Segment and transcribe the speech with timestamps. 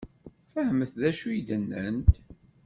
[0.53, 2.13] Fehment d acu i d-nnant?